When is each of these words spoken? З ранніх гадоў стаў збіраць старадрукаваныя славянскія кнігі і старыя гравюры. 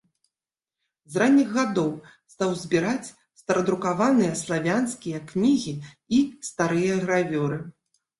З 1.15 1.19
ранніх 1.23 1.49
гадоў 1.57 1.91
стаў 2.33 2.55
збіраць 2.61 3.13
старадрукаваныя 3.41 4.31
славянскія 4.39 5.19
кнігі 5.33 5.75
і 6.21 6.23
старыя 6.49 6.97
гравюры. 7.05 7.61